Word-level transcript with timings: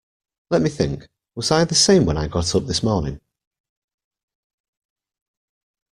Let 0.49 0.63
me 0.63 0.69
think: 0.71 1.07
was 1.35 1.51
I 1.51 1.63
the 1.65 1.75
same 1.75 2.05
when 2.07 2.17
I 2.17 2.27
got 2.27 2.55
up 2.55 2.65
this 2.65 2.81
morning? 2.81 3.21